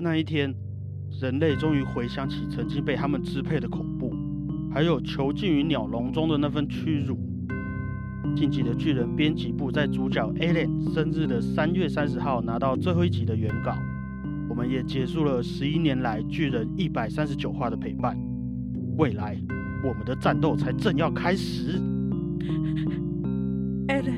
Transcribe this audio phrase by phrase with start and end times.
[0.00, 0.54] 那一天，
[1.20, 4.14] 人类终于回想起曾经被他们支配的恐怖，
[4.72, 7.18] 还有囚禁于鸟笼中的那份屈辱。
[8.36, 13.76] 晋级的巨人编辑部在主角 Alan 生日的三月三十号拿到最后一集的原稿，
[14.48, 18.16] 我们也结束了十一年来巨人一百三十九话的陪伴。
[18.98, 19.36] 未来，
[19.82, 21.76] 我们的战斗才正要开始。
[23.88, 24.17] Alan，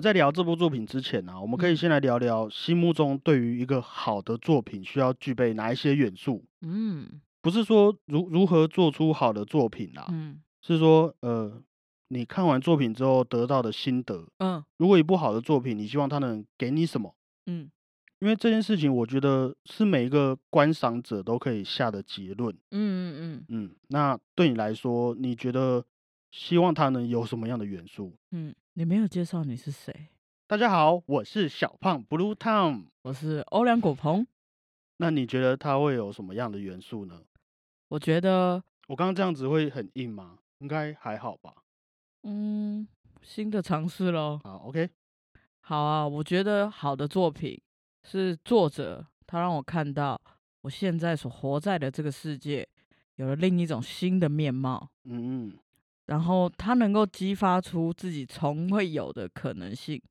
[0.00, 6.42] 们在聊这部作品之前呢、我们可以嗯先来聊聊心目中对于一个好的作品需要具备哪一些元素。
[6.62, 11.62] 嗯不是说如如何做出好的作品啦，嗯是说呃，
[12.08, 14.26] 你看完作品之后得到的心得。
[14.38, 17.14] 嗯如果一部好的作品，你希望它能给你什么？
[17.46, 17.70] 嗯
[18.20, 22.54] 因为这件事情，我觉得是每一个观赏者都可以下的结论。
[22.70, 25.84] 嗯嗯嗯，那对你来说，你觉得
[26.30, 28.14] 希望它能有什么样的元素？
[28.32, 30.08] 嗯，你没有介绍你是谁？
[30.46, 32.84] 大家好，我是小胖 Blue Tom。
[33.02, 34.24] 我是欧良果鹏。
[34.98, 37.20] 那你觉得它会有什么样的元素呢？
[37.88, 40.38] 我觉得，我刚刚这样子会很硬吗？
[40.60, 41.52] 应该还好吧。
[42.22, 42.86] 嗯，
[43.22, 44.38] 新的尝试喽。
[44.44, 44.88] 好，OK。
[45.62, 47.60] 好啊，我觉得好的作品
[48.04, 50.20] 是作者他让我看到
[50.60, 52.68] 我现在所活在的这个世界
[53.16, 55.58] 有了另一种新的面貌，嗯嗯
[56.10, 60.02] 然后他能够激发出自己从未有的可能性。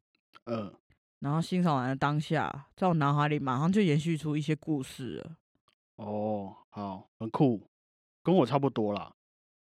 [0.45, 0.73] 呃，
[1.19, 5.35] 然后欣赏完了当下，在我脑海里马上就延续出一些故事了。
[5.97, 7.67] 哦，好，很酷，
[8.23, 9.11] 跟我差不多啦。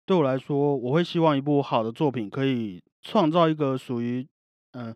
[0.05, 4.29] 对我来说，我会希望一部好的作品可以创造一个属于，
[4.73, 4.95] 嗯、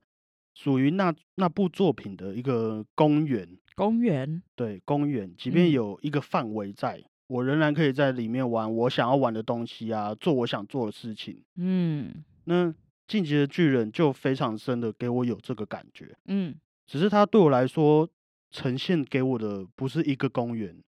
[0.53, 3.49] 属于那那部作品的一个公园。
[3.75, 11.43] 公园，对，公园，即便嗯有一个范围在，我仍然可以在里面玩我想要玩的东西啊，做我想做的事情。
[11.57, 12.67] 嗯那
[13.07, 16.55] 《进击的巨人》就非常深的给我有这个感觉，嗯
[16.87, 18.09] 只是它对我来说
[18.51, 20.83] 呈现给我的不是一个公园，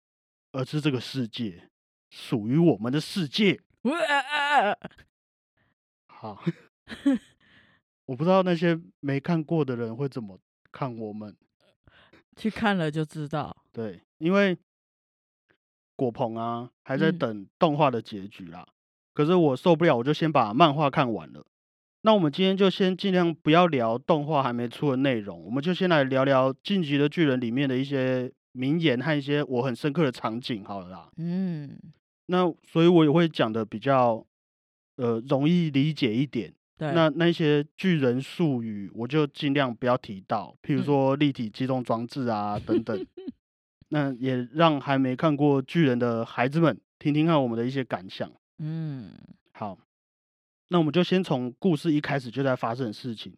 [0.53, 1.69] 而是这个世界，
[2.11, 3.61] 属于我们的世界。
[3.83, 3.93] 哇
[6.07, 6.43] 好，
[8.07, 10.39] 我不知道那些没看过的人会怎么
[10.71, 11.37] 看我们。
[12.37, 13.55] 去看了就知道。
[13.73, 14.57] 对，因为
[16.03, 18.67] 果鹏啊还在嗯等动画的结局啦。
[19.15, 21.45] 可是我受不了，我就先把漫画看完了。
[22.05, 31.09] 那我们今天就先尽量不要聊动画还没出的内容，我们就先来聊聊《进击的巨人》里面的一些名言和一些我很深刻的场景好了啦。
[31.19, 31.79] 嗯，
[32.27, 34.27] 那所以我也会讲的比较
[34.97, 36.53] 呃容易理解一点。
[36.79, 43.07] 对，那那些巨人术语，我就尽量不要提到，譬如嗯说立体机动装置啊等等。
[43.95, 48.33] 那也让还没看过巨人的孩子们听听看我们的一些感想。
[48.57, 49.13] 嗯
[49.53, 49.79] 好，
[50.69, 53.37] 那我们就先从故事一开始就在发生的事情，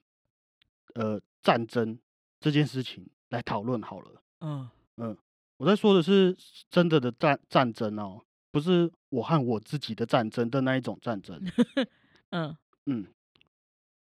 [0.95, 1.99] 呃，战争
[2.39, 4.23] 这件事情来讨论好了。
[4.43, 5.17] 嗯嗯
[5.57, 6.37] 我在说的是
[6.71, 8.23] 真的的战战争哦，
[8.53, 11.43] 不是我和我自己的战争的那一种战争。
[12.31, 13.07] 嗯嗯，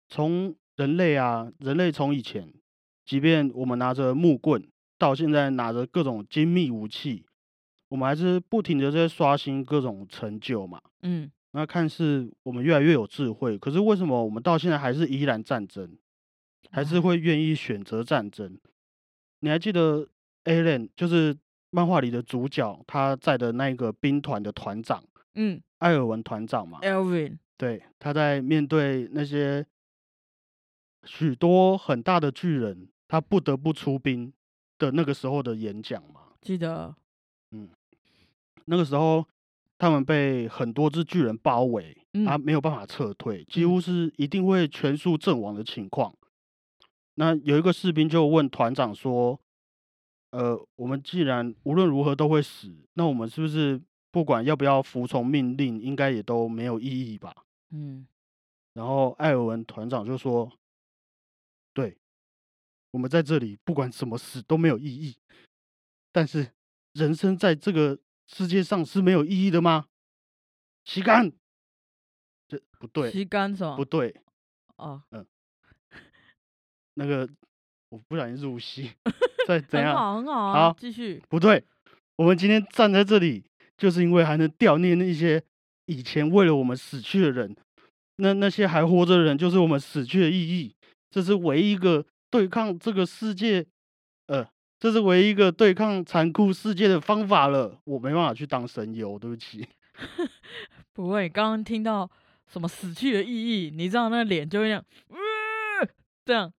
[0.08, 2.54] 从人类啊，人类从以前，
[3.04, 4.66] 即便我们拿着木棍，
[4.98, 7.24] 到现在拿着各种精密武器，
[7.88, 10.80] 我们还是不停的在刷新各种成就嘛。
[11.02, 15.96] 嗯那看似我们越来越有智慧，可是为什么我们到现在还是依然战争，
[16.70, 18.58] 还是会愿意选择战争？
[19.40, 20.06] 你还记得
[20.44, 21.34] Alan 就是
[21.70, 25.02] 漫画里的主角，他在的那个兵团的团长
[25.36, 29.64] 嗯艾尔文团长嘛？，Elvin，对，他在面对那些
[31.04, 34.32] 许多很大的巨人，他不得不出兵
[34.78, 36.20] 的那个时候的演讲嘛。
[36.40, 36.94] 记得，
[37.50, 37.68] 嗯
[38.66, 39.26] 那个时候，
[39.76, 41.96] 他们被很多只巨人包围，
[42.26, 46.14] 他嗯没有办法撤退，几嗯乎是一定会全数阵亡的情况。
[47.14, 49.40] 那有一个士兵就问团长说
[50.30, 53.80] ：“呃，我们既然无论如何都会死，那我们是不是
[54.10, 57.34] 不管要不要服从命令，应该也都没有意义吧？”
[57.72, 58.06] 嗯
[58.74, 60.57] 然后艾尔文团长就说：“对，
[62.90, 65.16] 我们在这里不管怎么死都没有意义，
[66.12, 66.52] 但是
[66.94, 69.86] 人生在这个世界上是没有意义的吗？”
[70.84, 71.30] 吸干，
[72.48, 73.76] 这不对，吸干什么？
[73.76, 74.14] 不对，
[74.76, 75.26] 哦，嗯
[76.94, 77.28] 那个
[77.90, 78.92] 我不小心入戏，
[79.46, 81.22] 再 怎样很好很好啊，好继续。
[81.28, 81.62] 不对，
[82.16, 83.44] 我们今天站在这里，
[83.76, 85.42] 就是因为还能悼念那些
[85.84, 87.54] 以前为了我们死去的人。
[88.16, 90.74] 那那些还活着的人，就是我们死去的意义。
[91.10, 93.66] 这是唯一一个对抗这个世界，
[94.26, 94.46] 呃，
[94.78, 97.80] 这是唯一一个对抗残酷世界的方法了。
[97.84, 99.66] 我没办法去当神游，对不起。
[100.92, 102.08] 不会，刚刚听到
[102.46, 103.30] 什么死去的意
[103.66, 105.88] 义，你知道那脸就会这样，呃，
[106.24, 106.52] 这样。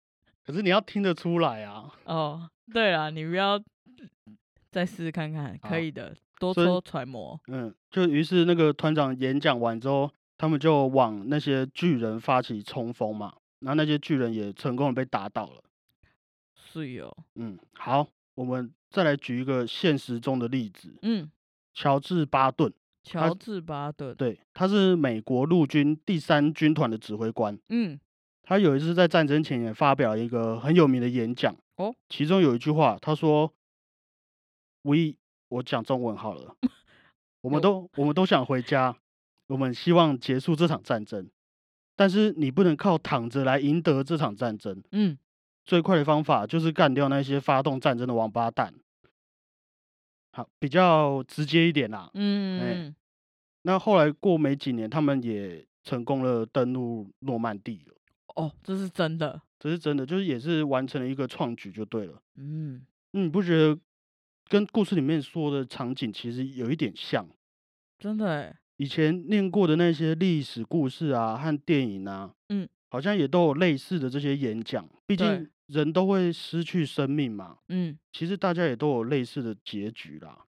[0.45, 1.91] 可是你要听得出来啊。
[2.05, 3.61] 哦，对了，你不要
[4.71, 7.39] 再试试看看，可以的，多多揣摩。
[7.47, 15.63] 嗯，就于是那个团长演讲完之后，他们就往那些巨人发起冲锋嘛，然后那些巨人也成功的被打倒了。
[16.53, 21.31] 是有，嗯，好，我们再来举一个现实中的例子，嗯，
[21.73, 22.71] 乔治巴顿，
[23.03, 27.57] 乔治巴顿，对，他是美国陆军第三军团的指挥官。
[27.69, 27.99] 嗯，
[28.43, 33.51] 他有一次在战争前也发表了一个很有名的演讲，哦，其中有一句话，他说
[34.83, 35.15] ：“We，
[35.47, 36.55] 我讲中文好了，
[37.41, 38.95] 我们都我们都想回家，
[39.47, 41.27] 我们希望结束这场战争，
[41.99, 44.81] 但是你不能靠躺着来赢得这场战争。
[44.93, 45.17] 嗯，
[45.65, 48.73] 最快的方法就是干掉那些发动战争的王八蛋。”
[50.31, 52.09] 好，比较直接一点啦。
[52.13, 52.95] 嗯，
[53.63, 57.93] 那后来过没几年，他们也成功了登陆诺曼底了。
[58.37, 62.21] 哦，这是真的，这是真的，就是也是完成了一个创举就对了。
[62.37, 62.81] 嗯，
[63.11, 63.77] 嗯你不觉得
[64.47, 67.27] 跟故事里面说的场景其实有一点像？
[67.99, 74.87] 真的欸，以前念过的那些历史故事啊和电影啊，嗯，好像也都有类似的这些演讲。
[75.05, 80.45] 毕对竟人都会失去生命嘛，嗯，其实大家也都有类似的结局啦。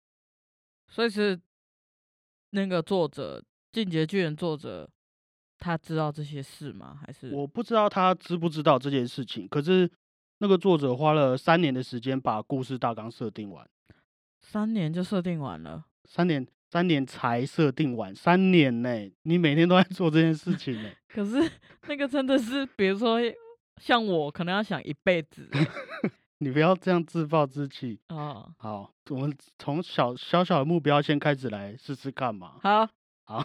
[0.88, 1.40] 所以是
[2.50, 3.40] 那个作者
[3.72, 4.88] 《进阶巨人》作者，
[5.58, 7.00] 他知道这些事吗？
[7.04, 9.90] 还是我不知道他知不知道这件事情，可是
[10.38, 13.68] 那个作者花了三年的时间把故事大纲设定完，
[14.40, 15.84] 三年就设定完了？
[16.04, 21.50] 三年三年才设定完，三年呢、你每天都在做这件事情呢、 可是
[21.88, 23.18] 那个真的是，比如说
[23.80, 25.48] 像我，可能要想一辈子
[26.38, 27.98] 你不要这样自暴自弃。
[28.08, 28.52] 哦。
[28.56, 32.54] 好，我们从小小小的目标先开始来试试看嘛。
[32.62, 32.88] 好，
[33.24, 33.44] 好，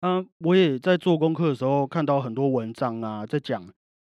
[0.00, 3.70] 嗯， 我也在做功课的时候看到很多文章啊，在讲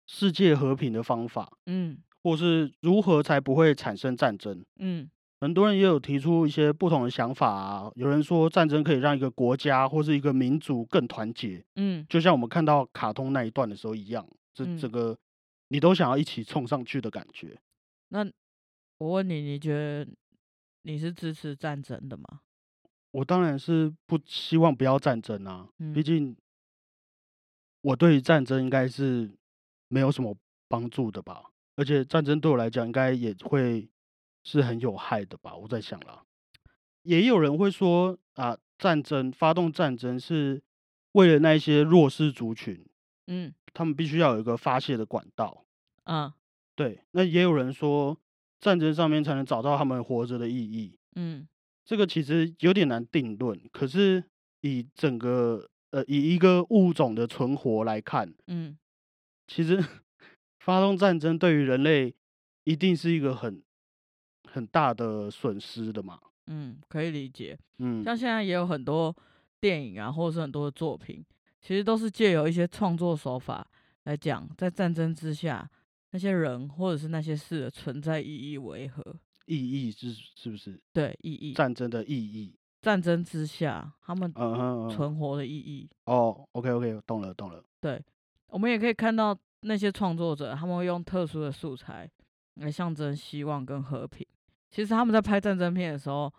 [0.08, 4.64] 世界和平的方法，嗯或是如何才不会产生战争。
[4.80, 5.08] 嗯
[5.40, 7.90] 很多人也有提出一些不同的想法啊。
[7.96, 15.18] 有人说战争可以让一个国家或是一个民族更团结，嗯，就像我们看到卡通那一段的时候一样，这嗯整个
[15.68, 17.58] 你都想要一起冲上去的感觉。
[18.08, 18.24] 那
[18.98, 20.06] 我问你，你觉得
[20.82, 22.40] 你是支持战争的吗？
[23.12, 26.36] 我当然是不希望不要战争啊，毕嗯竟
[27.80, 29.30] 我对于战争应该是
[29.88, 30.36] 没有什么
[30.68, 33.88] 帮助的吧，而且战争对我来讲应该也会
[34.44, 36.24] 是很有害的吧，我在想啦。
[37.02, 40.62] 也有人会说啊，战争发动战争是
[41.12, 42.84] 为了那一些弱势族群，
[43.26, 45.64] 嗯他们必须要有一个发泄的管道。
[46.04, 46.34] 啊
[46.74, 48.18] 对，那也有人说
[48.60, 50.96] 战争上面才能找到他们活着的意义。
[51.16, 51.46] 嗯
[51.84, 54.24] 这个其实有点难定论，可是
[54.60, 58.78] 以整个呃以一个物种的存活来看，嗯
[59.46, 59.82] 其实
[60.60, 62.14] 发动战争对于人类
[62.64, 63.62] 一定是一个很
[64.52, 66.18] 很大的损失的嘛。
[66.46, 67.56] 嗯，可以理解。
[67.78, 69.14] 嗯，像现在也有很多
[69.60, 71.24] 电影啊，或者是很多的作品，
[71.60, 73.66] 其实都是借由一些创作手法
[74.04, 75.70] 来讲，在战争之下，
[76.10, 79.02] 那些人或者是那些事的存在意义为何？
[79.46, 81.52] 意义是是不是对，意义。
[81.52, 82.56] 战争的意义？
[82.80, 84.32] 战争之下，他们
[84.90, 85.88] 存活的意义。
[86.06, 87.62] 哦，OK OK，懂了懂了。
[87.80, 88.02] 对，
[88.48, 92.10] 我们也可以看到那些创作者，他们会用特殊的素材
[92.54, 94.26] 来象征希望跟和平。
[94.70, 96.32] 其实他们在拍战争片的时候，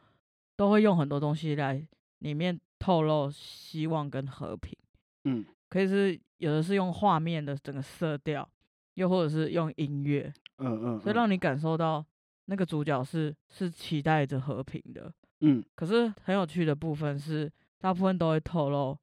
[0.55, 1.85] 都会用很多东西来
[2.19, 4.77] 里面透露希望跟和平。
[5.25, 8.47] 嗯可以是有的是用画面的整个色调，
[8.95, 12.05] 又或者是用音乐，嗯嗯，嗯所以让你感受到
[12.45, 15.13] 那个主角是是期待着和平的。
[15.41, 18.97] 嗯可是很有趣的部分是，大部分都会透露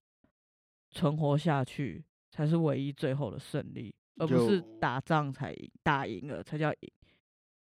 [0.91, 6.91] 存活下去才是唯一最后的胜利，而不是打仗才赢，打赢了才叫赢。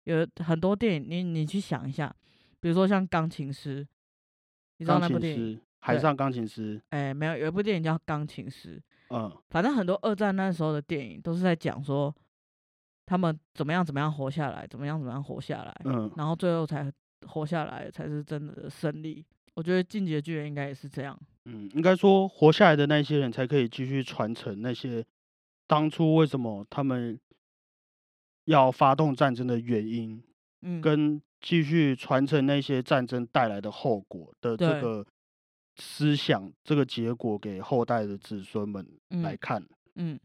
[0.05, 2.15] 有很多电影，你你去想一下，
[2.59, 3.83] 比如说像《钢琴师》，
[4.77, 5.61] 你知道那部电影？
[5.79, 6.81] 海上钢琴师。
[6.89, 8.81] 哎、没有，有一部电影叫《钢琴师》，
[9.15, 12.11] 嗯反正很多二战那时候的电影都是在讲说
[13.05, 16.91] 他们怎么样怎么样活下来，怎么样怎么样活下来，嗯然后最后才
[17.27, 19.23] 活下来才是真的胜利。
[19.53, 21.15] 我觉得《进击的巨人》应该也是这样。
[21.45, 25.05] 嗯，应该说活下来的那些人才可以继续传承那些
[25.67, 27.19] 当初为什么他们
[28.45, 30.23] 要发动战争的原因，
[30.61, 35.05] 嗯，跟继续传承那些战争带来的后果的这个
[35.75, 39.65] 思想，这个结果给后代的子孙们来嗯看。
[39.95, 40.19] 嗯。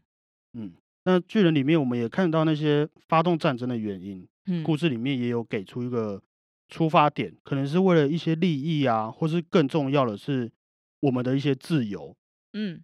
[0.53, 0.73] 嗯，
[1.05, 4.63] 那巨人里面我们也看到那些发动战争的原因，嗯。
[4.63, 6.21] 故事里面也有给出一个
[6.69, 10.51] 出发点可能是为了一些利益啊，或是更重要的是
[11.01, 12.15] 我们的一些自由。
[12.53, 12.83] 嗯，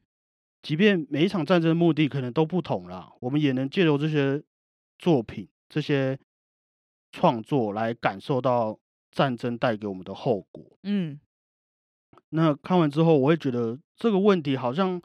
[0.62, 4.41] 即便每一场战争目的可能都不同啦，我们也能借由这些
[4.98, 6.20] 作品、这些
[7.12, 8.80] 创作来感受到
[9.12, 10.77] 战争带给我们的后果。
[10.84, 11.20] 嗯，
[12.30, 15.01] 那看完之后，我会觉得这个问题好像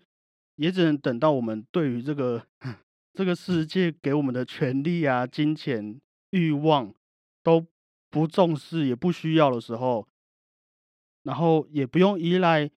[0.57, 2.47] 也只能等到我们对于这个
[3.15, 6.95] 这个世界给我们的权利啊、金钱、欲望
[7.43, 7.67] 都
[8.11, 10.09] 不重视也不需要的时候，
[11.23, 12.71] 然后也不用依赖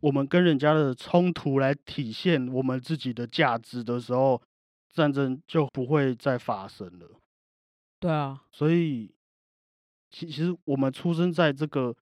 [0.00, 4.42] 我们跟人家的冲突来体现我们自己的价值的时候，
[4.94, 7.20] 战争就不会再发生了。
[7.98, 9.12] 对啊，所以，
[10.10, 11.94] 其其实我们出生在这个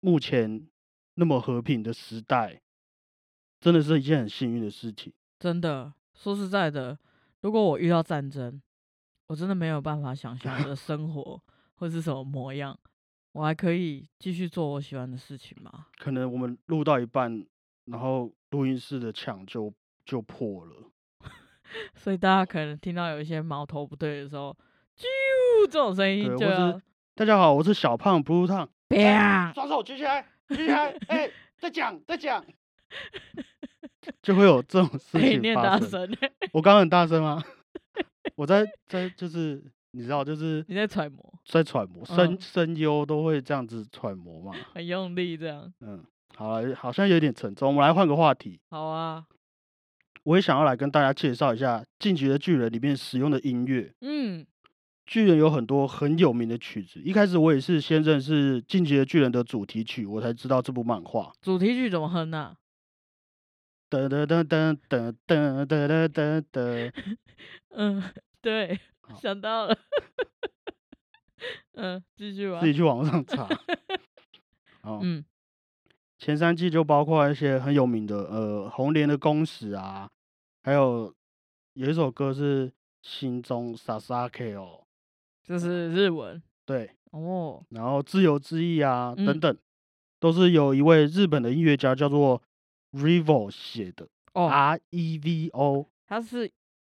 [0.00, 0.68] 目前
[1.14, 2.60] 那么和平的时代，
[3.60, 5.12] 真的是一件很幸运的事情。
[5.38, 6.98] 真的，说实在的，
[7.40, 8.60] 如果我遇到战争，
[9.28, 11.42] 我真的没有办法想象我的生活
[11.76, 12.78] 会是什么模样。
[13.32, 15.86] 我还可以继续做我喜欢的事情吗？
[15.96, 17.46] 可能我们录到一半，
[17.84, 19.72] 然后录音室的墙就
[20.04, 20.90] 就破了。
[21.94, 24.56] 所以大家可能听到有一些矛头不对的时候，
[24.96, 25.04] 啾
[25.66, 26.82] 这种声音对，就要是
[27.14, 32.44] 大家好，我是小胖不入烫，啪，双手举起来，举起来，哎、 再讲，再讲，
[34.22, 35.88] 就会有这种事哎，情念大发生。
[35.90, 37.42] 声，我刚刚很大声吗？
[38.36, 39.62] 我在在就是
[39.92, 44.52] 你知道，就是你在揣摩，在揣摩声嗯声优都会这样子揣摩嘛。
[44.72, 45.72] 很用力这样。
[45.80, 46.02] 嗯，
[46.36, 48.60] 好了，好像有点沉重，我们来换个话题。
[48.70, 49.24] 好啊，
[50.24, 53.92] 我也想要来跟大家介绍一下《进击的巨人》里面使用的音乐。
[54.00, 54.46] 嗯，
[55.04, 61.32] 巨人有很多很有名的曲子，一开始我也是先认识《进击的巨人》的主题曲，我才知道这部漫画。
[61.42, 62.56] 主题曲怎么哼呢？
[63.90, 66.92] 噔噔噔噔噔噔噔噔噔噔，
[67.70, 68.02] 嗯，
[68.40, 68.80] 对，
[69.20, 69.76] 想到了。
[71.74, 72.66] 嗯，继续吧自。
[72.66, 73.46] 己去网上查。
[74.82, 75.22] 哦，嗯，
[76.22, 80.08] 前三季就包括一些很有名的，呃，红莲的公使啊，
[80.62, 81.12] 还有
[81.72, 82.70] 有一首歌是
[83.02, 84.84] 《心中 Sasaki》哦，
[85.42, 87.64] 这是日文对，哦。
[87.70, 89.58] 然后自由之翼啊嗯等等，
[90.20, 92.40] 都是有一位日本的音乐家叫做
[92.92, 96.48] Revo 写的哦，，R E V O，他是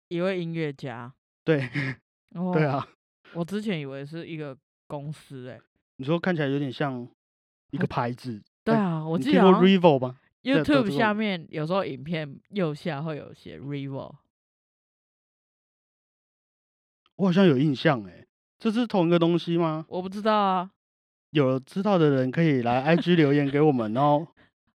[0.08, 1.14] 一位音乐家。
[1.44, 1.70] 对
[2.34, 2.88] 哦，对，啊，
[3.34, 4.58] 我之前以为是一个
[4.88, 5.62] 公司诶。
[5.98, 7.06] 你说看起来有点像
[7.72, 14.16] 一个牌子，哎对啊，我记得好像 Revo YouTube 下面有时候影片右下会有写 Revo。
[17.16, 18.26] 我好像有印象哎，
[18.60, 19.86] 这是同一个东西吗？
[19.90, 20.72] 我不知道啊。
[21.32, 24.28] 有知道的人可以来 IG 留言给我们，然后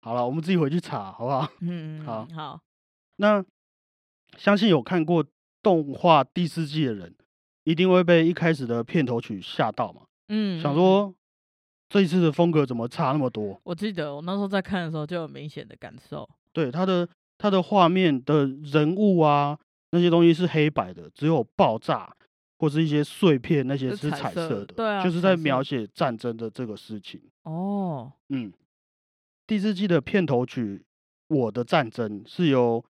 [0.01, 1.49] 好了，我们自己回去查，好不好？
[1.61, 2.61] 嗯，好好，
[3.17, 3.45] 那
[4.37, 5.25] 相信有看过
[5.63, 7.15] 动画第四季的人，
[7.65, 11.15] 一定会被一开始的片头曲吓到嘛，嗯想说
[11.91, 13.61] 这一次的风格怎么差那么多？
[13.65, 16.27] 我记得我那时候在看的时候就有明显的感受。
[16.53, 17.07] 对，它的
[17.37, 19.59] 它的画面的人物啊
[19.91, 22.15] 那些东西是黑白的，只有爆炸
[22.61, 27.21] 或是一些碎片那些是是彩色的，对啊就是在描写战争的这个事情。
[27.43, 28.53] 哦，嗯，
[29.49, 30.85] 第四季的片头曲
[31.35, 32.85] 《我的战争》是由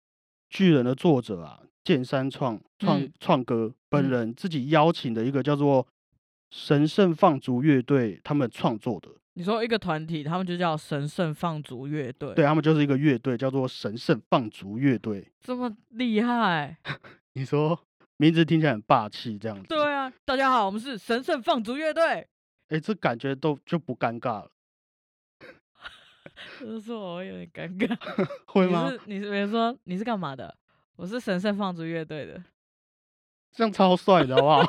[0.51, 5.87] 巨人的作者啊剑山创创嗯创歌本嗯人自己邀请的一个叫做
[6.51, 15.31] 神圣放逐乐队他们创作的，你说一个团体，他们就叫神圣放逐乐队，对，他们就是一个乐队叫做神圣放逐乐队。
[15.41, 16.77] 这么厉害？
[17.35, 17.79] 你说
[18.17, 22.27] 名字听起来很霸气，这样子，对啊，大家好，我们是神圣放逐乐队。
[22.69, 24.51] 哎，这感觉都就不尴尬了，
[26.59, 27.97] 这说我会有点尴尬。
[28.47, 28.91] 会吗？
[28.91, 30.57] 你是你是比如说你是干嘛的？
[30.97, 32.43] 我是神圣放逐乐队的。
[33.53, 34.63] 这样超帅的好不好？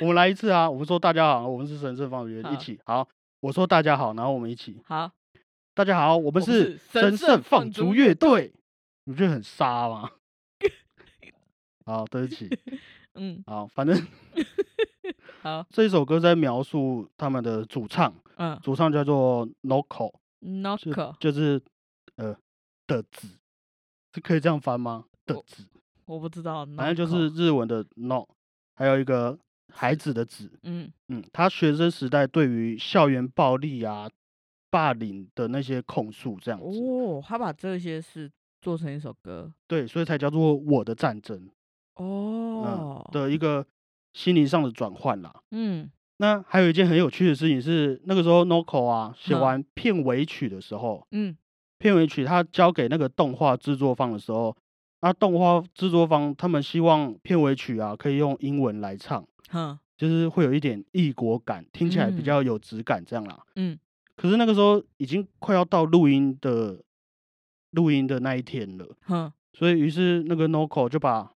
[0.00, 0.70] 我们来一次啊！
[0.70, 3.06] 我们说大家好，我们是神圣放逐乐队，一起好。
[3.40, 4.80] 我说大家好，然后我们一起。
[4.84, 5.10] 好，
[5.74, 8.52] 大家好，我们是是神神圣圣放放逐乐队。
[9.04, 10.10] 你不觉得很杀吗？
[11.84, 12.48] 好，对不起，
[13.14, 14.06] 嗯，好，反正
[15.42, 20.12] 好，这一首歌在描述他们的主唱，嗯主唱叫做 Noko，
[21.18, 21.60] 就是
[22.16, 22.36] 呃
[22.86, 23.28] 的子，
[24.14, 25.06] 是可以这样翻吗？
[25.26, 25.64] 的我子，
[26.04, 28.24] 我不知道，反正就是日文的 no，
[28.76, 29.36] 还有一个
[29.72, 30.90] 孩子的子，嗯。
[31.08, 34.08] 嗯，他学生时代对于校园暴力啊、
[34.70, 39.52] 霸凌的那些控诉，这样子，哦，他把这些事做成一首歌。
[39.66, 41.48] 对，所以才叫做我的战争。
[41.96, 43.06] 哦。
[43.12, 43.66] 嗯、的一个
[44.12, 45.34] 心灵上的转换啦。
[45.50, 45.90] 嗯。
[46.18, 49.40] 那还有一件很有趣的事情是，那个时候 Noko 啊写嗯。
[49.40, 51.36] 完片尾曲的时候，嗯。
[51.78, 54.54] 片尾曲他交给那个动画制作方的时候，
[55.00, 63.42] 那动画制作方他们希望片尾曲啊可以用英文来唱，哼就是会有一点异国感，听起来比嗯较有质感这样啦。
[63.56, 63.78] 嗯，
[64.16, 66.82] 可是那个时候已经快要到录音的
[67.72, 71.32] 录音的那一天了，哼，所以于是那个 Noco 就把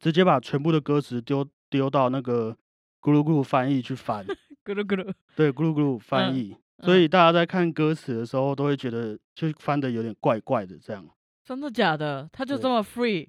[0.00, 2.56] 直接把全部的歌词丢丢到那个
[3.00, 4.24] 咕噜咕噜翻译去翻，
[4.64, 6.56] 咕噜咕噜，对，咕噜咕噜翻嗯译。
[6.82, 11.06] 所以大家在看歌词的时候，都会觉得就翻的有点怪怪的这样。
[11.54, 12.28] 真的假的？
[12.32, 13.28] 他就这么 free？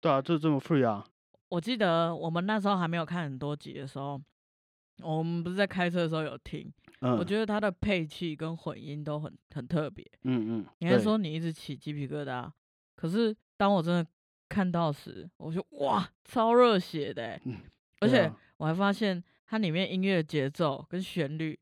[0.00, 1.04] 对啊，就这么 free 啊。
[1.48, 4.20] 我记得我们那时候还没有看很多集的时候，
[5.02, 10.04] 我们不是在开车的时候有听，嗯，我觉得他的配器跟混音都很很特别。
[10.22, 12.50] 嗯嗯，你还说你一直起鸡皮疙瘩，
[12.96, 14.06] 可是当我真的
[14.48, 17.56] 看到时，我就哇，超热血的欸、嗯
[18.00, 21.58] 而且我还发现它里面音乐节奏跟旋律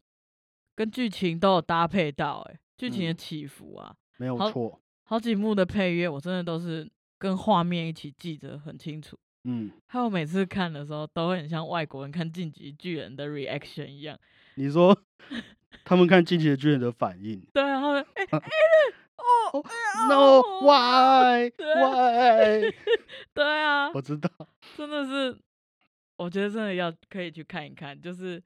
[0.76, 4.80] 跟剧情都有搭配到、欸，剧情的嗯起伏啊，没有错。
[5.08, 6.86] 好几幕的配乐我真的都是
[7.18, 9.18] 跟画面一起记得很清楚。
[9.44, 14.18] 嗯，还有每次看的时候，都会很像外国人看《进击巨人》的 reaction 一样。
[14.56, 14.94] 你说
[15.82, 18.38] 他们看《进击的巨人》的反应对啊，他们哎哎、
[19.16, 19.64] 哦
[20.10, 22.74] ？No 哦 why why？
[23.32, 24.28] 对啊，我知道。
[24.76, 25.38] 真的是，
[26.18, 28.42] 我觉得真的要可以去看一看，就是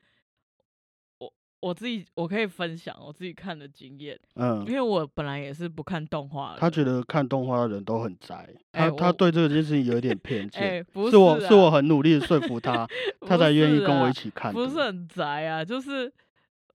[1.62, 10.86] 我我自己我可以分享我自己看的经验，嗯因，为我本来也是不看动画的，他觉得看动画的人都很宅，他他对这件事情有一点偏哎、见。
[10.92, 12.86] 不是我啊是我很努力的说服他，
[13.26, 14.60] 他 才愿意跟我啊一起看的。
[14.60, 16.12] 不是很宅啊，就是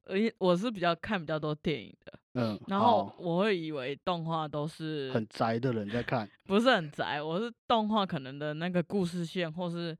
[0.05, 6.27] 呃我是比较看比较多电影的，嗯，然后我会以为动画都是很宅的人在看。
[6.45, 9.95] 不是很宅，我是动画可能的那个故事线或是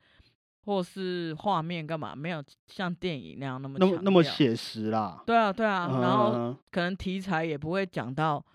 [0.68, 5.24] 或是画面干嘛没有像电影那样那么那么那么写实啦。
[5.26, 8.46] 对啊对啊，嗯然后可能题材也不会讲到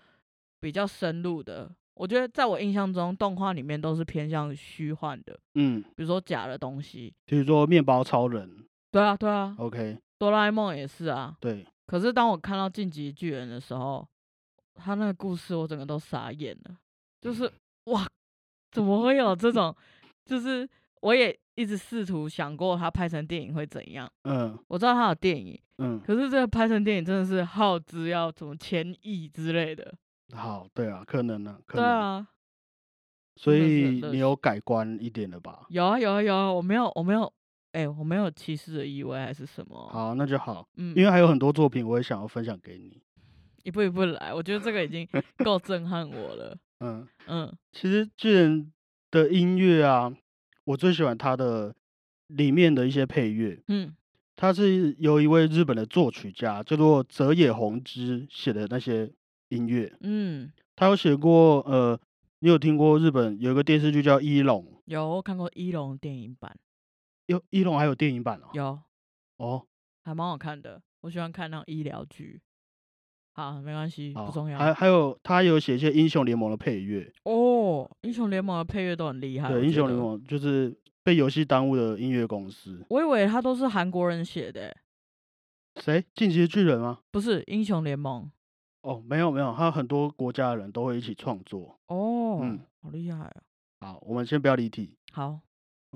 [0.59, 1.69] 比较深入的。
[1.95, 7.11] 我觉得在我印象中，动画里面都是偏向虚幻的，嗯，比如说假的东西。
[7.25, 11.35] 比如说面包超人对啊对啊，，OK，哆啦 A 梦也是啊。
[11.39, 14.07] 对，可是当我看到《进击巨人》的时候，
[14.75, 16.75] 他那个故事我整个都傻眼了，
[17.19, 17.51] 就是
[17.85, 18.07] 哇，
[18.71, 19.75] 怎么会有这种？
[20.25, 20.67] 就是
[21.01, 24.11] 我也一直试图想过他拍成电影会怎样。
[24.23, 29.93] 嗯我知道他有电影，嗯，可是这个拍成电影真的是耗资要什么千亿之类的。
[30.33, 31.85] 好，对啊，可能呢，可能。
[31.85, 32.27] 对啊，
[33.35, 35.65] 所以你有改观一点了吧？
[35.69, 37.31] 有啊有啊有啊，我没有我没有，
[37.73, 39.89] 哎、我没有歧视的意味还是什么？
[39.89, 43.01] 好，那就好，嗯，因为还有很多作品我也想要分享给你。
[43.63, 45.07] 一步一步来，我觉得这个已经
[45.43, 46.57] 够震撼我了。
[46.81, 48.73] 嗯，嗯其实巨人
[49.09, 50.13] 的音乐啊，
[50.65, 51.75] 我最喜欢他的
[52.27, 53.95] 里面的一些配乐，嗯
[54.35, 59.13] 他是由一位日本的作曲家叫做泽野弘之写的那些
[59.49, 59.95] 音乐。
[60.01, 61.99] 嗯，他有写过，呃，
[62.39, 66.57] 你有听过日本有一个电视剧叫《一龙》，有我看过一龙电影版，
[67.27, 68.49] 有《一龙》还有电影版哦。
[68.53, 68.79] 有
[69.37, 69.67] 哦，
[70.03, 70.81] 还蛮好看的。
[71.01, 72.41] 我喜欢看那种医疗剧。
[73.35, 74.57] 好，没关系，不重要。
[74.57, 79.49] 还还有他有写一些英雄联盟的配乐，哦，英雄联盟的配乐都很厉害。
[79.49, 82.85] 对，英，雄联盟就是被游戏耽误的音乐公司。
[82.89, 84.77] 我以为他都是韩国人写的欸，
[85.81, 86.05] 谁？
[86.13, 86.99] 进击的巨人吗？
[87.09, 88.31] 不是英雄联盟。
[88.81, 91.79] 哦，没有没有，他很多国家的人都会一起创作。
[91.87, 93.41] 哦，嗯好厉害啊！
[93.79, 94.93] 好，我们先不要离题。
[95.11, 95.39] 好，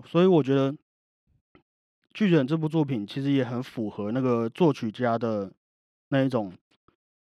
[0.05, 0.73] 所以我觉得
[2.13, 5.51] 《巨人》这部作品其实也很符合那个作曲家的
[6.09, 6.53] 那一种，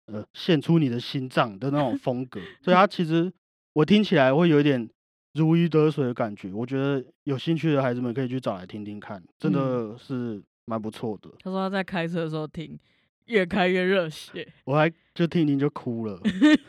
[0.07, 2.41] 呃，献出你的心脏的那种 风格。
[2.63, 3.33] 所以他其实
[3.73, 4.89] 我听起来会有一点
[5.35, 6.53] 如鱼得水的感觉。
[6.53, 11.31] 我觉得有兴趣的孩子们可以去找来听听看，真嗯的是蛮不错的。
[11.41, 12.79] 他说他在开车的时候听，
[13.27, 16.21] 越开越热血，我还就听一听就哭了。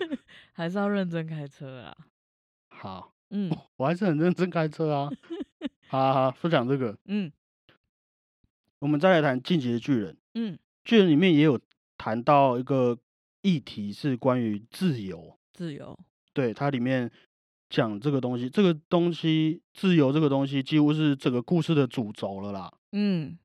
[0.53, 1.95] 还是要认真开车啊。
[2.69, 5.09] 好，嗯 我还是很认真开车啊。
[5.87, 7.31] 好好好，不讲这个，嗯
[8.79, 10.13] 我们再来谈《进击的巨人》。
[10.35, 11.59] 嗯，巨人里面也有
[11.97, 12.97] 谈到一个
[13.41, 15.37] 议题，是关于自由。
[15.53, 15.97] 自由。
[16.33, 17.09] 对，它里面
[17.69, 22.71] 讲这个东西，这个东西自由这个东西几乎是整个故事的主轴了啦。
[22.91, 23.37] 嗯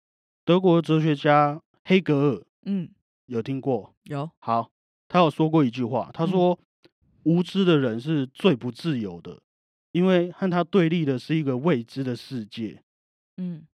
[0.44, 2.90] 德国哲学家黑格尔嗯，
[3.26, 3.94] 有听过？
[4.04, 4.30] 有。
[4.38, 4.70] 好，
[5.08, 6.58] 他有说过一句话，他嗯说
[7.24, 9.40] ：“无知的人是最不自由的，
[9.92, 12.82] 因为和他对立的是一个未知的世界。
[13.36, 13.66] 嗯”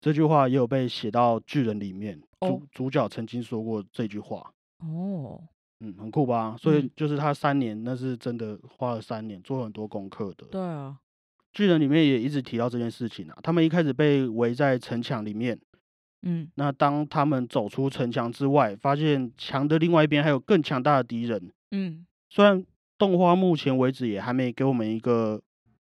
[0.00, 4.52] 这句话也有被写到巨人里面，哦主主角曾经说过这句话。
[4.78, 5.42] 哦，
[5.80, 6.56] 嗯，很酷吧？
[6.58, 10.46] 所以嗯就是他三年，那是真的花了三年做很多功课的。
[10.50, 10.96] 对啊。
[11.52, 13.36] 巨人里面也一直提到这件事情啊。
[13.42, 15.58] 他们一开始被围在城墙里面，
[16.22, 21.50] 嗯那当他们走出城墙之外，发现墙的另外一边还有更强大的敌人。
[21.72, 22.64] 嗯虽然
[22.98, 25.40] 动画目前为止也还没给我们一个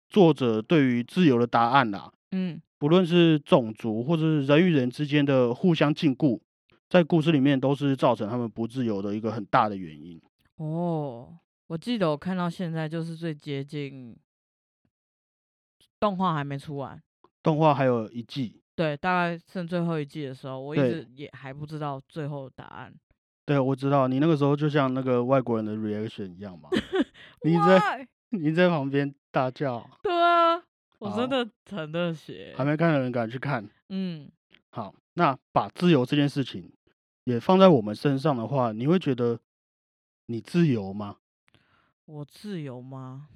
[0.10, 6.40] 作者对于自由的答案啦，嗯不不论是种族或者是人与人之间的互相禁锢，
[6.96, 10.22] 在故事里面都是造成他们不自由的一个很大的原因。
[10.56, 14.16] 哦，我记得我看到现在就是最接近
[16.00, 16.98] 动画还没出完，
[17.44, 22.96] 动画还有一季，对，大概剩最后一季的时候，我一对直也还不知道最后答案。
[23.46, 26.70] 对我知道你那个时候就像那个外国人的 reaction 一样嘛，
[27.44, 28.08] 你在 Why？
[28.30, 30.64] 你在旁边大叫， 对啊，
[31.00, 32.64] 我好真的很热血还。
[32.64, 33.70] 没看的人敢去看。
[33.90, 34.32] 嗯，
[34.72, 36.72] 好，那把自由这件事情
[37.26, 39.40] 也放在我们身上的话，你会觉得
[40.28, 41.18] 你自由吗？
[42.06, 43.28] 我自由吗？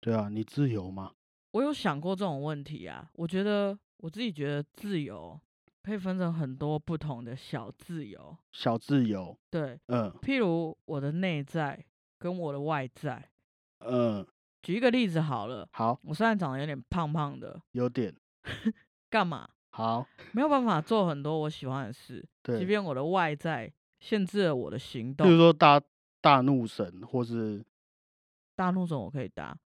[0.00, 1.12] 对啊，你自由吗？
[1.52, 3.08] 我有想过这种问题啊。
[3.14, 5.40] 我觉得我自己觉得自由
[5.82, 8.36] 可以分成很多不同的小自由。
[8.50, 11.84] 小自由，对，嗯譬如我的内在
[12.18, 13.30] 跟我的外在。
[13.78, 14.26] 嗯，
[14.62, 18.12] 举一个例子好了，好，我虽然长得有点胖胖的，有点
[19.08, 19.48] 干嘛？
[19.74, 25.36] 好，没有办法做很多我喜欢的事，即，便我的外在限制了我的行比如动。
[25.38, 25.80] 说大
[26.20, 27.64] 大怒神，或是
[28.54, 29.58] 大怒神我可以搭，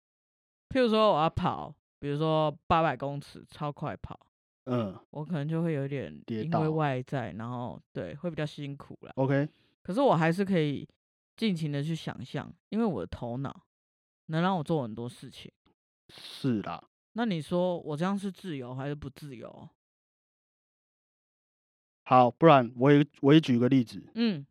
[0.69, 4.19] 譬如说我要跑，比如说八百公尺超快跑，
[4.65, 9.11] 嗯我可能就会有点因为倒外在，然后对会比较辛苦啦。
[9.15, 9.49] ，OK，
[9.81, 10.87] 可是我还是可以
[11.35, 13.63] 尽情的去想象，因为我的头脑
[14.27, 15.51] 能让我做很多事情。
[16.09, 19.67] 是啦，那你说我这样是自由还是不自由？
[22.05, 24.45] 好，不然我也我也举个例子，嗯，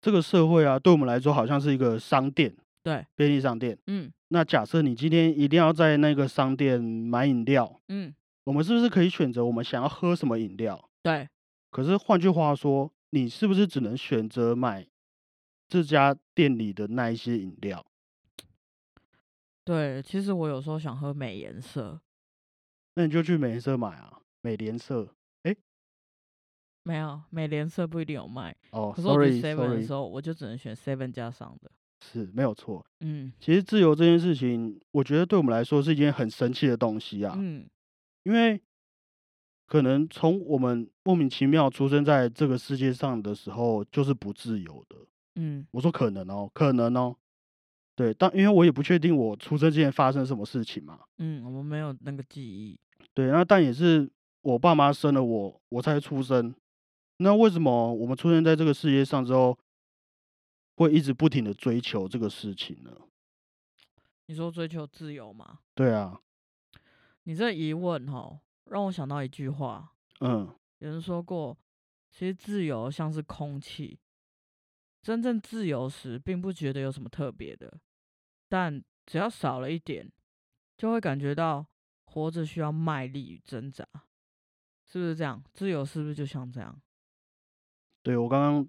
[0.00, 3.76] 这个社会啊，对我们来说好像是一个商店，对，便利商店。
[3.86, 10.88] 嗯那假设你今天一定要在那个商店买饮料，嗯，我们是不是可以选择我们想要喝什么饮料？
[11.02, 11.28] 对，
[11.70, 14.86] 可是换句话说，你是不是只能选择买
[15.66, 17.84] 这家店里的那一些饮料？
[19.64, 22.00] 对，其实我有时候想喝美颜色，
[22.94, 25.08] 那你就去美颜色买啊，美联社。
[26.82, 31.70] 没有美联社不一定有卖，哦可是我去，sorry Seven 的 sorry，时候，我就只能选 Seven 加上的。
[32.02, 32.84] 是没有错。
[33.00, 37.68] 嗯其实自由这件事情，我觉得对我们来说是一件很神奇的东西啊，嗯
[38.22, 38.60] 因为
[39.66, 44.96] 可能从我们莫名其妙出生在这个世界上的时候，就是不自由的。
[45.36, 47.14] 嗯我说可能哦，可能哦，
[47.94, 52.80] 对，但因为我也不确定我出生之前发生什么事情嘛，嗯，我们没有那个记忆。
[53.12, 56.54] 对，那但也是我爸妈生了我，我才出生。
[57.22, 59.58] 那为什么我们出现在这个世界上之后，
[60.76, 62.96] 会一直不停的追求这个事情呢？
[64.24, 65.58] 你说追求自由吗？
[65.74, 66.22] 对啊，
[67.24, 71.58] 你这疑问哦，让我想到一句话，嗯，有人说过，
[72.10, 73.98] 其实自由像是空气，
[75.02, 77.78] 真正自由时并不觉得有什么特别的，
[78.48, 80.10] 但只要少了一点，
[80.78, 81.66] 就会感觉到
[82.06, 83.86] 活着需要卖力与挣扎，
[84.86, 85.44] 是不是这样？
[85.52, 86.80] 自由是不是就像这样？
[88.02, 88.68] 对我刚刚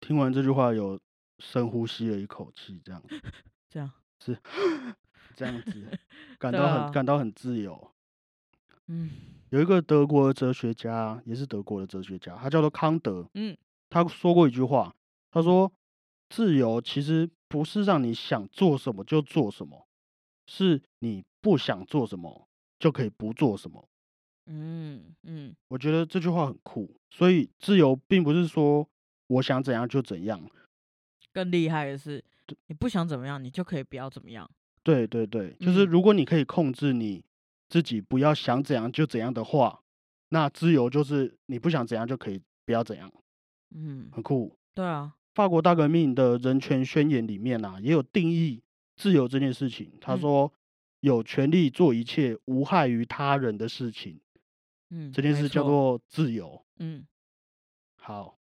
[0.00, 0.98] 听完这句话，有
[1.38, 3.02] 深呼吸了一口气， 这样
[3.68, 4.38] 这样是，
[5.34, 5.98] 这样子，
[6.38, 7.90] 感到很、啊感到很自由。
[8.88, 9.10] 嗯
[9.50, 13.28] 有一个德国的哲学家，也是德国的哲学家，他叫做康德。
[13.34, 13.56] 嗯
[13.90, 14.94] 他说过一句话，
[15.30, 15.70] 他说
[16.30, 19.86] ：“自由其实不是让你想做什么就做什么，
[20.46, 22.48] 是你不想做什么
[22.78, 23.86] 就可以不做什么。
[24.46, 26.94] 嗯嗯，”我觉得这句话很酷。
[27.10, 28.88] 所以，自由并不是说
[29.26, 30.40] 我想怎样就怎样。
[31.32, 32.22] 更厉害的是，
[32.66, 34.50] 你不想怎么样，你就可以不要怎么样。
[34.82, 37.24] 对对对，就是嗯如果你可以控制你
[37.68, 39.82] 自己不要想怎样就怎样的话，
[40.30, 43.12] 那自由就是你不想怎样就可以不要怎样，
[43.74, 44.56] 嗯，很酷。
[44.74, 48.62] 对啊，法国大革命的人权宣言里面啊，也有定义
[48.96, 49.92] 自由这件事情。
[50.00, 50.52] 他嗯说，
[51.00, 54.20] 有权利做一切无害于他人的事情，
[54.94, 56.62] 嗯，这件事叫做自由。
[56.78, 57.06] 嗯，
[57.96, 58.36] 好，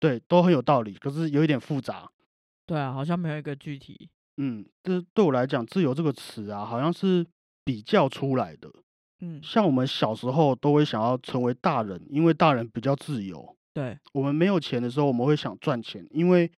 [0.00, 2.10] 对，都很有道理，可是有一点复杂。
[2.66, 4.10] 对啊，好像没有一个具体。
[4.36, 7.24] 嗯，这对我来讲，自由这个词啊，好像是
[7.64, 8.68] 比较出来的。
[9.20, 13.56] 嗯，像我们小时候都会想要成为大人，因为大人比较自由。
[13.72, 16.50] 对，我们没有钱的时候，我们会想赚钱，因为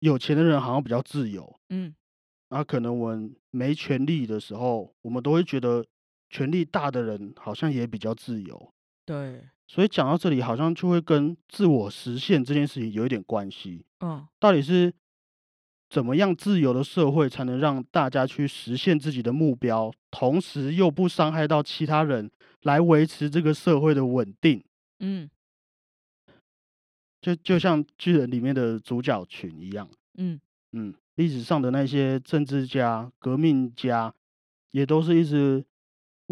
[0.00, 1.58] 有钱的人好像比较自由。
[1.68, 1.94] 嗯
[2.48, 5.86] 然后可能我们没权利的时候，我们都会觉得
[6.32, 8.72] 权力大的人好像也比较自由。
[9.04, 13.84] 对，所以讲到这里，好像就会跟自我实现这件事情有一点关系。
[14.00, 14.92] 嗯到底是
[15.88, 22.30] 怎么样自由的社会才能让大家去实现自己的目标，同时又不伤害到其他人，
[22.62, 24.64] 来维持这个社会的稳定？
[25.00, 25.28] 嗯
[27.20, 29.88] 就就像巨人里面的主角群一样。
[30.18, 30.40] 嗯
[30.72, 34.12] 嗯，历史上的那些政治家、革命家，
[34.70, 35.64] 也都是一直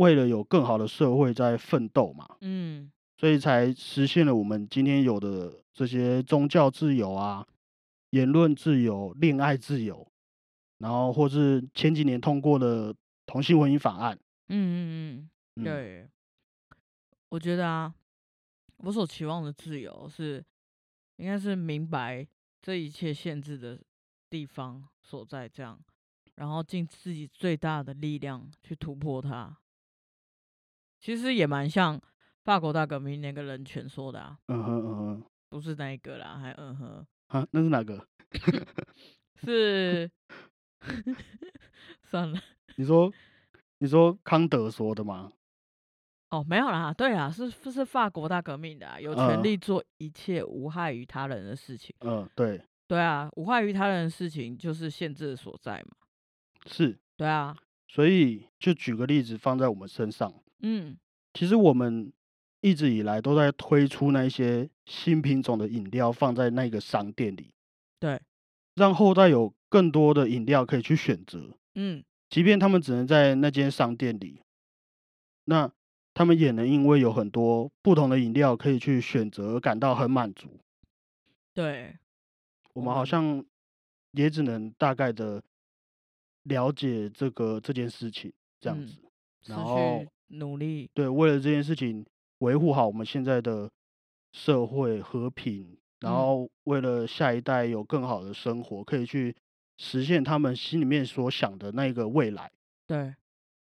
[0.01, 7.47] 为了有更好的社会在奋斗嘛，嗯，所以才实现了我们今天有的这些宗教自由啊、
[8.11, 10.11] 言论自由、恋爱自由，
[10.79, 12.95] 然后或是前几年通过的
[13.27, 14.19] 同性婚姻法案。
[14.49, 16.09] 嗯嗯嗯，嗯，对，
[17.29, 17.95] 我觉得啊，
[18.79, 20.43] 我所期望的自由是，
[21.17, 22.27] 应该是明白
[22.63, 23.79] 这一切限制的
[24.31, 25.79] 地方所在，这样，
[26.37, 29.59] 然后尽自己最大的力量去突破它。
[31.01, 32.01] 其实也蛮像
[32.45, 38.07] 法国大革命那个人权说的啊，嗯哼嗯哼，不是那一个啦，还嗯哼，啊，那是哪个？
[39.43, 40.11] 是
[42.03, 42.39] 算了。
[42.77, 43.13] 你说
[43.79, 45.33] 你说康德说的吗？
[46.31, 51.95] 哦，没有啦，对啦，是是法国大革命的、啊，有权嗯利做一切无害于他人的事情。
[52.01, 55.97] 嗯，对，对啊，无害于他人的事情就是限制的所在嘛。
[56.67, 57.57] 是，对啊，
[57.89, 60.33] 所以就举个例子放在我们身上，
[60.63, 60.97] 嗯，
[61.33, 62.13] 其实我们
[62.61, 67.55] 一直以来都在推出那些新品种的饮料放在那个商店里，
[67.99, 68.21] 对，
[68.75, 74.43] 让后代有更多的饮料可以去选择，嗯，即便他们只能在那间商店里，
[75.45, 75.73] 那
[76.13, 80.61] 他们也能因为有很多不同的饮料可以去选择而感到很满足。
[81.55, 81.97] 对，
[82.75, 83.45] 我们好像
[84.13, 85.43] 也只能大概的
[86.43, 88.95] 了解这个这件事情这样嗯子，
[89.43, 92.05] 持然后续努力，对，为了这件事情
[92.39, 93.71] 维护好我们现在的
[94.33, 99.35] 社会和平，然嗯后为了下一代有更好的生活，可以去
[99.79, 102.51] 实现他们心里面所想的那个未来。
[102.87, 103.15] 对，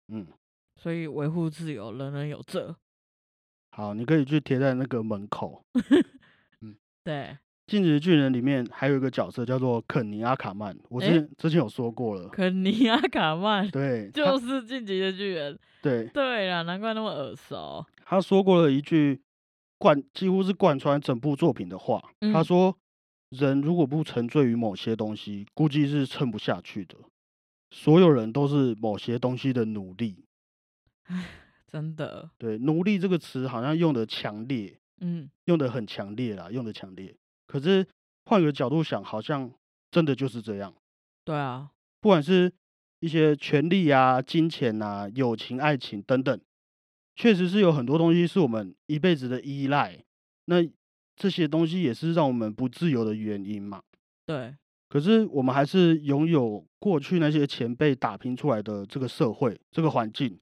[0.10, 0.28] 嗯，
[0.76, 2.76] 所以维护自由，人人有责。
[3.72, 5.64] 好，你可以去贴在那个门口。
[6.62, 7.14] 嗯对，
[7.68, 12.30] 《进击的巨人》里面还有一个角色叫做肯尼阿卡曼，我之诶前、之前有说过了。
[12.30, 15.60] 肯尼阿卡曼对，就是进击的巨人。
[15.82, 17.86] 对，对啦，难怪那么耳熟。
[18.06, 19.22] 他说过了一句
[19.78, 22.02] 贯几乎是贯穿整部作品的话，
[22.34, 22.78] 他嗯说
[23.32, 26.96] ：“人如果不沉醉于某些东西，估计是撑不下去的。
[27.70, 30.24] 所有人都是某些东西的奴隶。
[31.70, 37.14] 真的，对，奴隶这个词好像用的强烈，嗯，用的很强烈啦，用的强烈。
[37.48, 37.88] 可是
[38.26, 39.52] 换个角度想，好像
[39.90, 40.74] 真的就是这样。
[41.24, 42.54] 对啊，不管是
[43.00, 46.40] 一些权利啊、金钱啊、友情、爱情等等，
[47.16, 50.04] 确实是有很多东西是我们一辈子的依赖。
[50.46, 50.58] 那
[51.16, 53.82] 这些东西也是让我们不自由的原因嘛。
[54.26, 54.56] 对，
[54.90, 60.40] 可是我们还是拥有过去那些前辈打拼出来的这个社会、这个环境。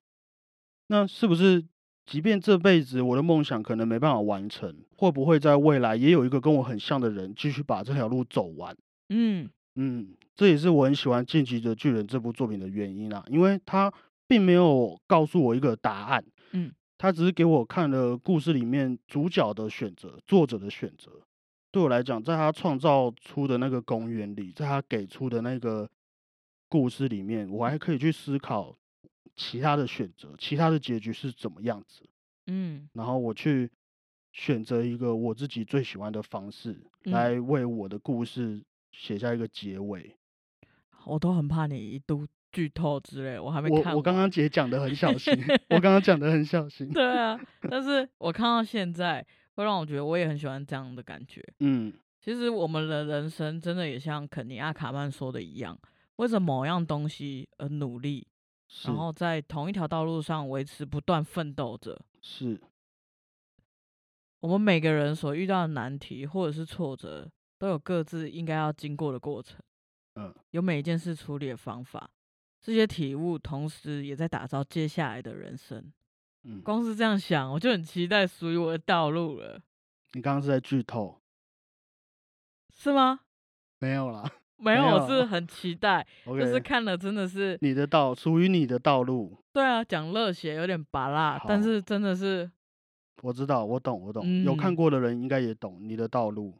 [0.88, 1.66] 那是不是，
[2.06, 8.76] 即便这辈子我的梦想可能没办法完成，会不会在未来也有一个跟我很像的人继续把这条路走完？
[9.10, 13.92] 嗯，嗯，这也是我很喜欢《进击的巨人》这部作品的原因啊，因为他
[14.28, 21.12] 并没有告诉我一个答案，嗯，他只是给我看了故事里面主角的选择、作者的选择。
[21.72, 25.90] 对我来讲，在他创造出的那个公园里，在他给出的那个
[26.70, 28.76] 故事里面，我还可以去思考
[29.36, 32.08] 其他的选择、其他的结局是怎么样子，
[32.48, 33.70] 嗯，然后我去
[34.32, 40.16] 选择一个我自己最喜欢的方式，嗯来为我的故事写下一个结尾。
[41.06, 45.34] 我都很怕你一度剧透之类，我还没看我我刚刚姐讲的很小心，
[45.70, 46.90] 我刚刚讲的很 小心。
[46.92, 51.44] 对啊，但是我看到现在，会让我觉得我也很喜欢这样的感觉。
[51.60, 55.78] 嗯，其实我们的人生真的也像肯尼亚卡曼说的一样，
[56.16, 58.35] 为着某样东西而努力，是
[58.84, 62.00] 然后在同一条道路上维持不断奋斗着。
[62.22, 62.62] 是，
[64.40, 69.60] 我们每个人所遇到的难题或者是挫折，都有各自应该要经过的过程，
[70.16, 72.10] 嗯，有每一件事处理的方法。
[72.62, 75.94] 这些体悟，同时也在打造接下来的人生。
[76.44, 79.62] 嗯，光是这样想，我就很期待属于我的道路了，
[80.14, 81.22] 你刚刚是在剧透？
[82.74, 83.22] 是吗？
[83.80, 92.50] 没有啦没有，我是 很期待就是看了真的是，你的道属于你的道路，对啊，讲热血有点拔辣，但是真的是，
[93.22, 96.60] 我知道，我懂，我懂，有看嗯过的人应该也懂你的道路，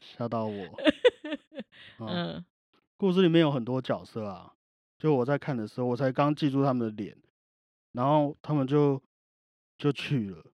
[0.00, 0.80] 吓到我。
[1.98, 2.44] 嗯，嗯，
[2.96, 4.52] 故事里面有很多角色啊，
[4.98, 7.16] 就我在看的时候，我才刚记住他们的脸，
[7.92, 9.02] 然后他们就
[9.76, 10.44] 就去了。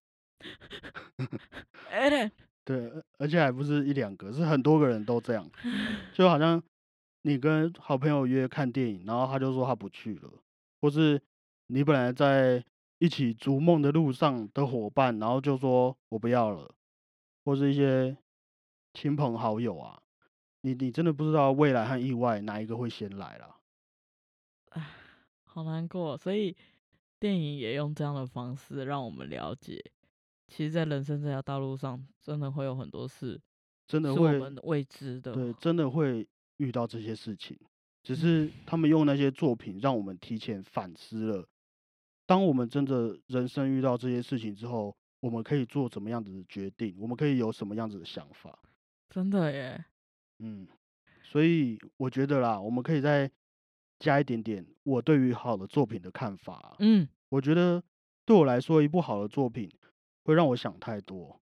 [2.67, 5.49] 对，而而且还不是一两个，是很多个人都这样，
[6.13, 6.61] 就好像
[7.21, 10.29] 你跟好朋友约看电影，然后他就说他不去了，
[10.81, 11.21] 或是
[11.67, 12.61] 你本来在
[12.97, 16.69] 一起逐梦的路上的伙伴，然后就说我不要了，
[17.45, 18.17] 或是一些
[18.93, 20.01] 亲朋好友啊，
[20.59, 23.55] 你你真的不知道未来和意外哪一个会先来啦。
[24.71, 24.89] 唉，
[25.45, 26.17] 好难过。
[26.17, 26.57] 所以
[27.17, 29.81] 电影也用这样的方式让我们了解，
[30.47, 33.39] 其实，在人生这条道路上，真的会有很多事
[33.85, 35.33] 真的会是我们未知的。
[35.33, 37.57] 对，真的会遇到这些事情，
[38.01, 41.47] 只是他们用那些作品让我们提前反思了。
[42.25, 46.95] 当我们真的人生遇到这些事情之后，我们可以做怎么样子的决定？
[46.99, 48.57] 我们可以有什么样子的想法？
[49.09, 49.85] 真的耶，
[50.39, 50.67] 嗯，
[51.23, 53.29] 所以我觉得啦，我们可以再
[53.99, 56.75] 加一点点我对于好的作品的看法。
[56.79, 57.81] 嗯，我觉得
[58.25, 59.71] 对我来说，一部好的作品
[60.27, 61.39] 会让我想太多，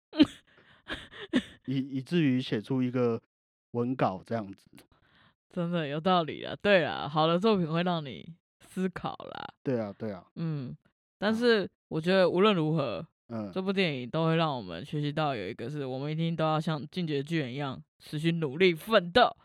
[1.66, 3.22] 以以至于写出一个
[3.72, 4.70] 文稿这样子。
[5.50, 6.56] 真的有道理啊。
[6.62, 9.54] 对啊，好的作品会让你思考啦。
[9.62, 10.74] 对啊，对啊，嗯，
[11.18, 19.36] 但是我觉得无论如何，嗯，这部电影都会让我们学习到有一个是我们一定都要像进击的巨人一样，持续努力奋斗。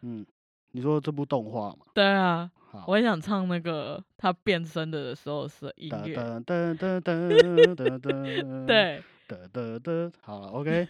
[0.00, 0.24] 嗯，
[0.72, 1.78] 你说这部动画嘛？
[1.94, 2.50] 对啊，
[2.86, 6.16] 我也想唱那个他变身的时候是音噔乐。
[6.16, 10.86] 噔噔噔噔噔噔，，对噔噔噔，好，OK，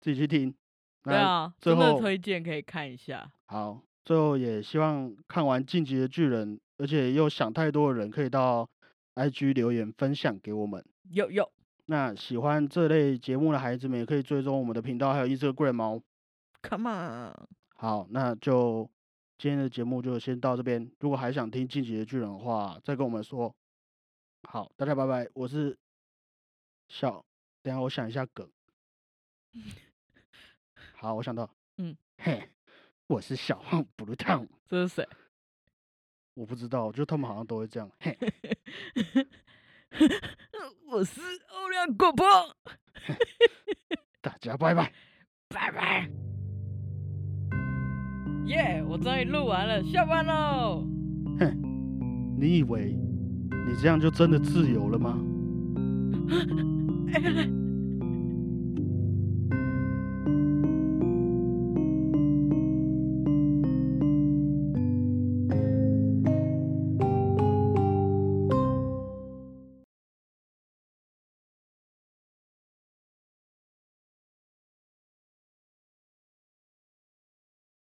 [0.00, 0.50] 自己去听。
[1.02, 3.30] 对那啊，最真的后推荐可以看一下。
[3.46, 8.68] 好，最后也希望看完《进击的巨人》，而且又想太多的人，可以到
[9.14, 10.84] IG 留言分享给我们。
[11.10, 11.50] 有有
[11.86, 16.02] 那喜欢这类节目的孩子们，也可以追踪我们的频道，还有 Instagram 哦。
[16.62, 17.32] ，Come on，
[17.76, 18.88] 好，那就
[19.40, 20.86] 今天的节目就先到这边。
[20.98, 23.56] 如果还想听《进击的巨人》的话，再跟我们说。
[24.42, 25.78] 好，大家拜拜，我是
[26.88, 27.24] 小，
[27.62, 28.46] 等一下我想一下梗。
[30.92, 31.48] 好，我想到，
[31.78, 32.50] 嗯，嘿，
[33.06, 35.08] 我是小胖 Blue Town，这是谁？
[36.36, 38.18] 我不知道，就他们好像都会这样，嘿，
[40.86, 42.26] 我是欧阳果鹏，
[44.20, 44.92] 大家拜拜。
[45.48, 46.10] 拜拜。
[48.50, 50.84] 耶我终于录完了，下班喽。
[51.38, 51.56] 哼
[52.38, 52.96] 你以为
[53.50, 55.18] 你这样就真的自由了吗？
[57.12, 57.20] 哎